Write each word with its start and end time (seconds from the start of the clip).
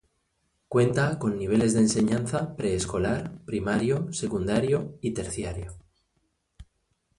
Cuenta 0.67 1.19
con 1.19 1.37
niveles 1.37 1.75
de 1.75 1.81
enseñanza 1.81 2.55
Pre-Escolar, 2.55 3.33
Primario, 3.45 4.11
Secundario 4.13 4.97
y 4.99 5.11
Terciario. 5.13 5.77